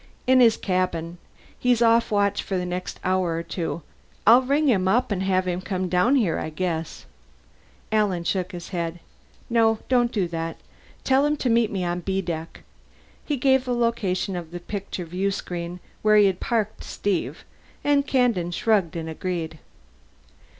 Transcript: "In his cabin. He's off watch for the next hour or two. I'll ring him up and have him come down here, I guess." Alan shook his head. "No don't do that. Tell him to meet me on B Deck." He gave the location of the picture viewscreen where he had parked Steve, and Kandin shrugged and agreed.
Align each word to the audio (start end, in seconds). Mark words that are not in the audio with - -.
"In 0.25 0.39
his 0.39 0.57
cabin. 0.57 1.19
He's 1.59 1.79
off 1.79 2.09
watch 2.09 2.41
for 2.41 2.57
the 2.57 2.65
next 2.65 2.99
hour 3.03 3.33
or 3.35 3.43
two. 3.43 3.83
I'll 4.25 4.41
ring 4.41 4.67
him 4.67 4.87
up 4.87 5.11
and 5.11 5.21
have 5.21 5.47
him 5.47 5.61
come 5.61 5.89
down 5.89 6.15
here, 6.15 6.39
I 6.39 6.49
guess." 6.49 7.05
Alan 7.91 8.23
shook 8.23 8.51
his 8.51 8.69
head. 8.69 8.99
"No 9.47 9.77
don't 9.89 10.11
do 10.11 10.27
that. 10.29 10.57
Tell 11.03 11.23
him 11.23 11.37
to 11.37 11.51
meet 11.51 11.69
me 11.71 11.83
on 11.85 11.99
B 11.99 12.19
Deck." 12.19 12.63
He 13.23 13.37
gave 13.37 13.63
the 13.65 13.75
location 13.75 14.35
of 14.35 14.49
the 14.49 14.59
picture 14.59 15.05
viewscreen 15.05 15.79
where 16.01 16.17
he 16.17 16.25
had 16.25 16.39
parked 16.39 16.83
Steve, 16.83 17.45
and 17.83 18.07
Kandin 18.07 18.49
shrugged 18.49 18.95
and 18.95 19.07
agreed. 19.07 19.59